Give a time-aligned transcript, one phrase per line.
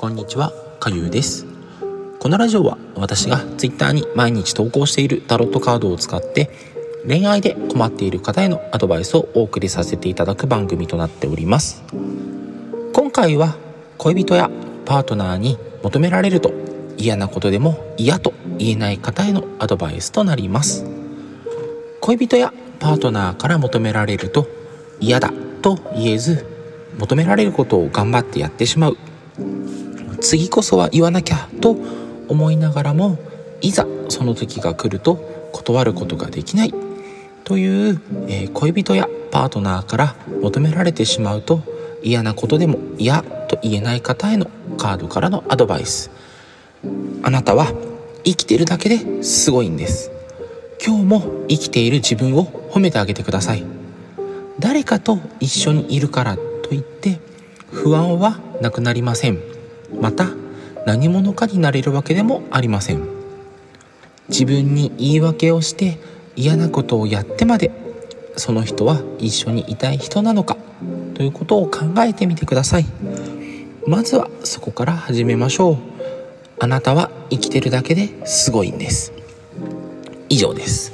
[0.00, 1.44] こんにちは、かゆうです。
[2.20, 6.50] このラジオは私が Twitter に毎日投稿しているタロットカードを使って
[7.04, 11.82] 恋愛で困っている方へのアドバイスをお送りさせていただく番組となっております。
[12.92, 13.56] 今回は
[13.96, 14.48] 恋人や
[14.86, 16.52] パートナーに求められると
[16.96, 20.86] 嫌なことでも嫌と言えない方へのアドバイスとなります。
[22.00, 24.46] 恋人やパートナーから求められると
[25.00, 26.46] 嫌だと言えず
[27.00, 28.96] 求められることを頑張ってやってしまう
[30.20, 31.76] 次こそは言わなきゃと
[32.28, 33.18] 思いながらも
[33.60, 35.16] いざその時が来ると
[35.52, 36.74] 断ることができない
[37.44, 41.62] という、えー、恋人やパートナーから求められてしまうと
[42.02, 46.10] 嫌なことでも嫌と言えない方へのカードからのアドバイス。
[47.22, 47.66] あなたは
[48.24, 50.10] 生きてるだけですごいんです。
[50.84, 53.64] 今日も生きている自分を褒めてあげてください。
[54.60, 57.20] 誰かと一緒にいるからといって
[57.72, 59.57] 不安はなくなりません。
[60.00, 60.28] また
[60.86, 63.02] 何者かになれるわけでもありません。
[64.28, 65.98] 自分に言い訳をして
[66.36, 67.70] 嫌なことをやってまで
[68.36, 70.56] その人は一緒にいたい人なのか
[71.14, 72.86] ということを考えてみてください。
[73.86, 75.76] まずはそこから始めましょう。
[76.60, 79.12] あなたは生きてるだけですごいんです。
[80.28, 80.92] 以上です。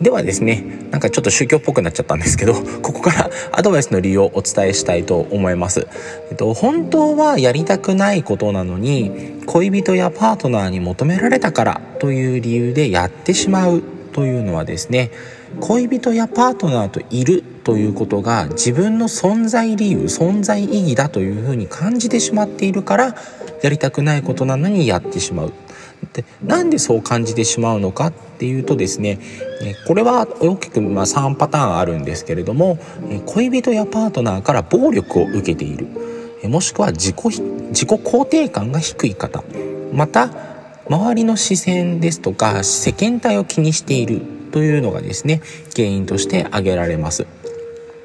[0.00, 5.86] ではですねなんかちょっと宗教っぽくなっちゃったんですけど ここからアドバイスの理由をお伝えしたいと思います、
[6.30, 15.10] えっと、本当はやりたくないことなのに恋人やパートナーに求められたからという理由でやってしまうというのはですね
[15.60, 23.14] 恋人やパートナーといるということが自分の存在理由存在意義だというふうに感じてしまっているから
[23.62, 25.52] やりたくないことなのにやってしまう。
[26.12, 29.18] でなんでそう感じてしまうのかっていうとですね
[29.86, 32.78] これは大きくま3パターンあるんですけれども
[33.26, 35.88] 恋人やパートナーから暴力を受けている
[36.44, 37.40] もしくは自己
[37.70, 39.42] 自己肯定感が低い方
[39.92, 40.30] また
[40.88, 45.42] 周りの視線ですとか世間体を気にしているというのがですね
[45.76, 47.26] 原因として挙げられます。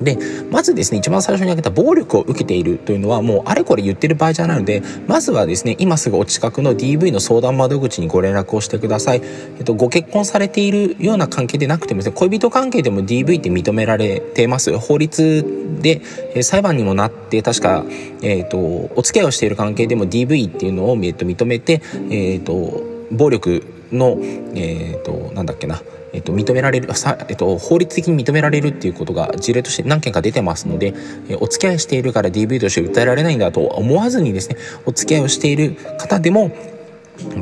[0.00, 0.18] で
[0.50, 9.22] まずですね一番最初に挙げた暴力を受けているというのはもうあれこれ言ってる場合じゃないのでまずはですね今すぐお近くの DV の相談窓口にご連絡をしてください、
[9.58, 14.76] えっと、ご結婚されているような関係でなくてもですね恋人関係でも DV って認められてます。
[14.78, 15.44] 法律
[15.80, 16.00] で、
[16.34, 17.84] え裁判にもなって確か、
[18.22, 23.62] えっと、お付き合いをしている関係でも DV っていうのを、えっと、認めて、えっと、暴力
[23.92, 24.18] の、
[24.54, 25.82] えっと、なんだっけな
[26.14, 30.94] えっと、認められるさ、えっと、法律的に認められるっていうことが事例として何件か出てますので、
[31.28, 36.52] えお付き合いしているから DV として訴えられないんだと思わずにですねお付き合いをしている方でも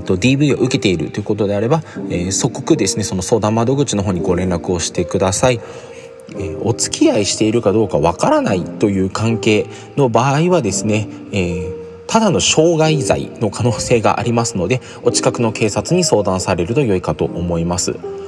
[0.05, 5.61] と DV を受けているということであれば、えー、即刻ですねその相談窓口の方にご連絡をしてください。
[6.39, 9.67] え、お付き合いしているかどうかわからないという関係
[9.97, 11.75] の場合はですね、えー、
[12.07, 18.22] ただの傷害罪の可能性がありますのでお近くの警察に相談されると良いかと思います。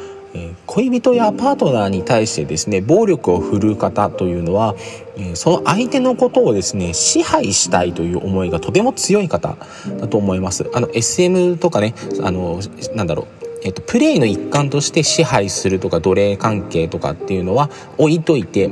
[0.75, 4.75] 恋人やパートナーに対してですね暴力を振るう方というのは、
[5.17, 9.57] えその相手のことをですね支配したいという思いがとても強い方
[10.01, 10.69] だと思います。
[10.75, 12.61] あの SM とかねあの
[12.95, 18.69] なんだろうえっと、プレイの一環として支配するとか奴隷関係とかっていうのは置いといて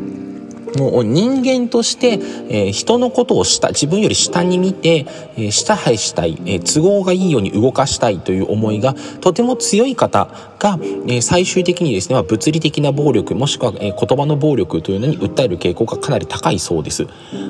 [0.78, 5.06] もう人間として、えー、人のことを下自分より下に見て、
[5.36, 10.28] えー、支配したい、えー、都合がいいように動かしたいという思いがとても強い方
[10.58, 17.06] が、えー、最終的にですね、まあ、物理的な暴力もしくは、えー、言葉の暴力というのに訴える傾向がかなり高いそうです。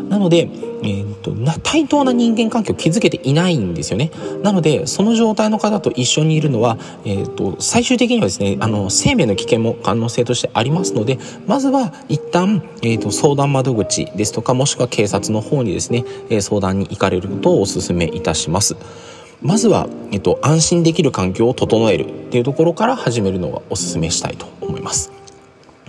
[0.09, 0.49] なので、
[0.83, 4.11] えーと、な対等な人間関係を築けていないんですよね。
[4.43, 18.77] なのでその状態の方と一緒にいるのは、えーと、最終的にはですねあの生命の危険も可能性としてありますのでまずは一旦、えーと相談窓口ですとかもしくは警察の方にですね、え相談に行かれることをお勧めいたします。
[19.43, 25.11] まずは、えっと、安心できる環境を整えるっていうところから始めるのがお勧めしたいと思います。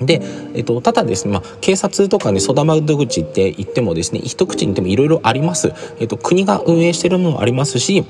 [0.01, 0.21] で、
[0.55, 5.71] えっと、ただですね、まあ、警察とかね、相談窓口って言ってもですね、一口に言ってもいろいろあります。
[5.99, 8.03] えっと、国が運営してるのもありますし、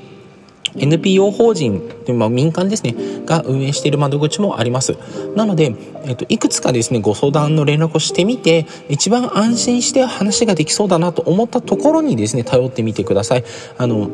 [0.76, 2.94] NPO 法人まあ、民間ですね
[3.24, 4.96] が運営している窓口もあります
[5.34, 5.74] なので、
[6.04, 13.44] えっと、いくつかですねご相談の連絡をしてみて一番安心して話ができそうだなと思ったところにですね頼ってみてください
[13.78, 14.10] あの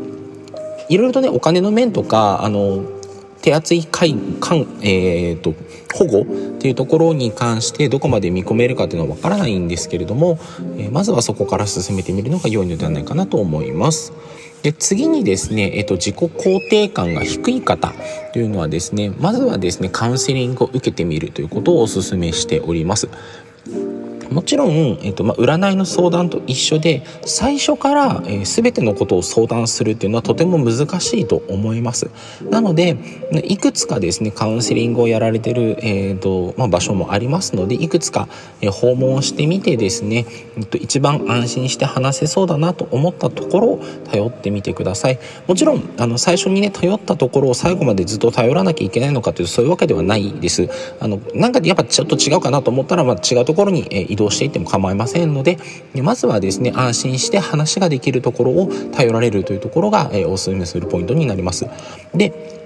[0.88, 2.84] いろいろとねお金の面とかあの
[3.42, 5.54] 手厚い介かん、えーと、
[5.94, 10.38] 保護っていうところに関してどこまで見込めるかっていうのはわからないんですけれども、
[10.76, 14.12] えー、まずはそこから進めてみるのが良いのではないかなと思います。
[14.62, 17.92] で次にですね、えっと、自己肯定感が低い方
[18.32, 23.08] というのはですねまずはですねカウンセリングを受けてみるということをお勧めしております。
[24.30, 32.10] もちろん、えーとまあ、占いの相談と一緒で最初から、えー、全てのことを相談するっていうのはとても難しいと思います。
[32.48, 32.96] なので
[33.44, 38.28] いくつかですねカウンセリングをやられてる、えーとまあ、場所もありますのでいくつか、
[38.60, 45.18] えー、訪問してみてですね、えー、と一番安心して話せそうだなと思ったところを頼ってみてください。
[45.46, 50.68] もちろんあの最初にね頼ったところを最後までずっと頼らなきゃいけないのかというそういうわけではないです。
[51.00, 55.58] あのなんかやっぱちょっと違うかなと思ったら、まあ、違うところに、えー、動していっても構いませんので
[56.02, 61.66] まずはですね安心して話ができるところを頼られるというところが、え、おすすめするポイントになります。
[62.14, 62.59] で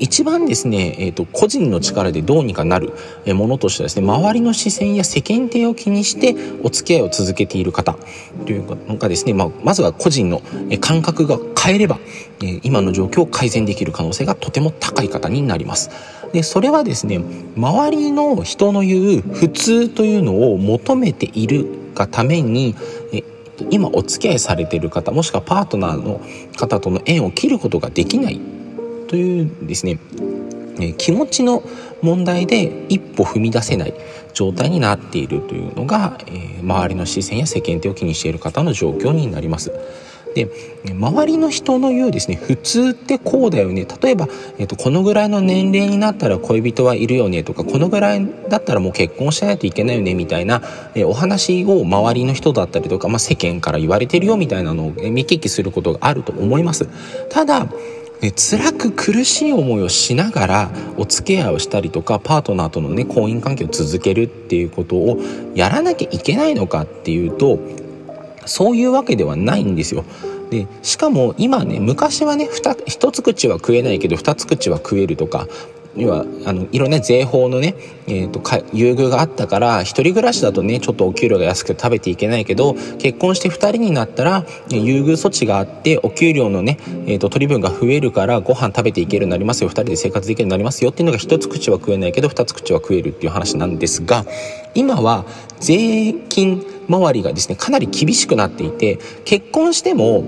[0.00, 2.92] 一番ですね、えーと、個人の力でどうにかなる
[3.34, 6.34] ものとしてはですね周りの視線や世間体を気にして
[6.64, 7.96] お付き合いを続けている方
[8.46, 10.42] というのがですね、まあ、まずは個人の
[10.80, 11.98] 感覚が変えれば
[12.62, 15.90] 今の状況を改善できる可能性がとても高い方になります。
[16.32, 17.20] でそれはですね
[17.56, 22.74] 周りの人の言う普通というのを求めているがために
[23.70, 26.20] 今お付き合いされている方もしくはパートナーの
[26.56, 28.40] 方との縁を切ることができない
[29.14, 30.00] というですね
[30.80, 31.62] え気持ちの
[32.02, 33.94] 問題で一歩踏み出せない
[34.32, 39.70] 状態になっているというのが、え周りの視線や世間体を気にしている方の状況になります。
[40.34, 40.50] で
[40.90, 44.26] 周りの人の言うですね普通ってこうだよね例えば、
[44.58, 50.60] えーと、このぐらいの年齢になったら恋人はいるよねとかこのぐらいだったらもう結婚しないといけないよねみたいな、
[50.94, 56.88] え、お話を周りの人だったりとか、まあ、世間から言われてるよみたいなのを見聞きすることがあると思います。
[57.30, 57.68] ただ
[58.20, 65.18] ね、辛く苦しい思いをしながらお付き合いをしたりとかパートナーとのね婚姻関係を続けるっていうことを
[65.54, 67.58] やらなきゃいけないのかっていうと
[68.46, 70.04] そういうわけではないんですよ。
[70.50, 72.48] でしかも今ね昔はね
[72.86, 75.48] 一つ口は食えないけど二つ口は食えるとか
[75.96, 77.74] 要はあのいろんな税法のね、
[78.06, 78.40] えーと、
[78.72, 94.24] 優遇があったから一人暮らしだとねちょっとお給料が安くて食べていけないけど結婚して2人になったら優遇措置があってお給料のね、えーと、取り分が増えるからご飯食べていけるようになりますよ2人で生活できるようになりますよっていうのが一つ口は食えないけど二つ口は食えるっていう話なんですが
[94.74, 95.24] 今は
[95.60, 100.24] 税金周りがですねかなり厳しくなっていて結婚しても、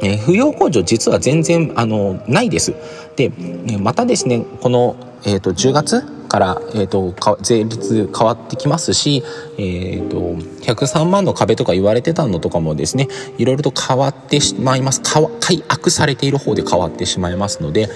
[0.00, 2.74] 扶養控除実は全然あのないです。
[3.28, 9.22] でまたですねこの、えーと、10月から、えーと、税率変わってきますし、
[9.58, 17.88] えーと、103万の壁とか言われてたのとかもですねいろいろと変わってしまいます解約されている方で変わってしまいますので。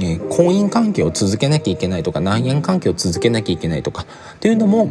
[0.00, 4.88] え婚姻関係を続けなきゃいけないとか内縁関係を続けなきゃいけないとかっていうのも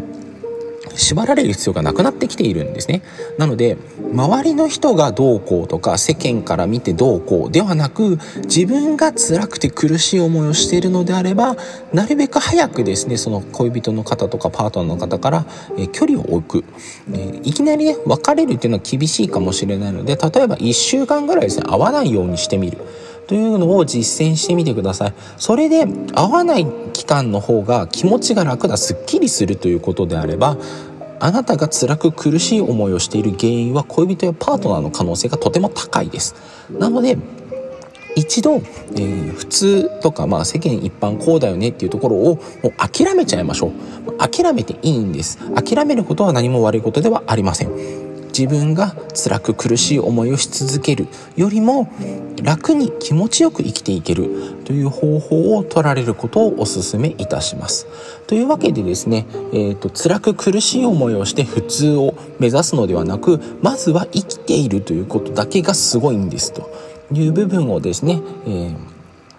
[1.00, 3.01] 縛られる必要がなくなってきているんですね。
[3.38, 3.78] なので
[4.13, 11.56] 周りの人がどうこうとか世間から見てどうこうではなく自分が辛くて苦しい思いをしているのであれば
[11.94, 15.46] なるべく早くですねその恋人の方とかパートナーの方から、
[15.78, 16.66] え距離を置く、
[17.13, 22.78] えいきなりね別れるっていうのは厳しいかもしれないので例えば1週間ぐらいですね会わないようにしてみる。
[23.30, 25.13] というのを実践してみてください。
[25.38, 25.86] それで
[26.16, 30.57] 合わない期間の方が気持ちが楽だすっきりするということであれば
[31.19, 36.36] あなたが辛く苦しい思いをしている原因は恋人やパートナーの可能性がとても高いです。
[36.71, 37.18] なので
[38.16, 44.18] 一度、えー、普通とか、まあ、世間一般こうだよねっていうところをもう諦めちゃいましょう。
[44.18, 45.39] 諦めていいんです。
[45.54, 48.08] 諦めることは何も悪いことではありません。
[48.29, 51.91] 自分が辛く苦しい思いをし続けるよりも
[52.43, 57.88] 楽に気持ちよく生きていけるという方法を取られることをお勧めいたします。
[58.27, 66.69] というわけでですね、えーと、辛く苦しい思いをして普通を目指すのではなくまずは生きているということだけがすごいんですと
[67.12, 68.88] いう部分をですね、えー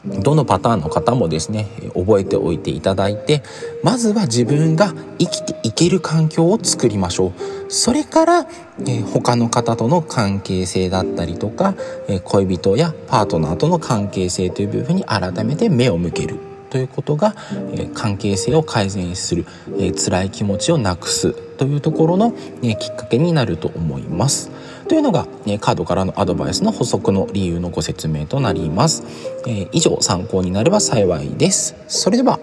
[0.04, 3.42] どのパターンの方もですね覚えておいていただいて
[3.82, 7.32] まずは自分が生きていける環境を作りましょう
[7.70, 8.46] それから、
[8.84, 11.76] え他の方との関係性だったりとか、
[12.08, 16.34] え恋人やパートナーとの関係性という部分に改めて目を向ける
[16.70, 17.36] ということが、
[17.72, 19.46] え関係性を改善する、
[19.78, 24.50] え辛い気持ちをなくすというところの、ね、きっかけになると思います。
[24.90, 29.04] というのが、ね、カードからのアドバイスの補足の理由のご説明となります。
[29.46, 31.76] えー、以上参考になれば幸いです。
[31.86, 32.40] それでは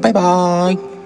[0.00, 0.97] バイバーイ